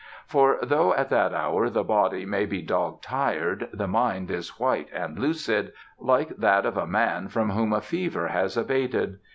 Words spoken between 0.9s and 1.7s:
at that hour